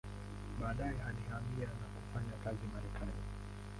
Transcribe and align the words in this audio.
Baadaye 0.61 0.91
alihamia 1.07 1.67
na 1.67 1.87
kufanya 2.01 2.43
kazi 2.43 2.67
Marekani. 2.73 3.11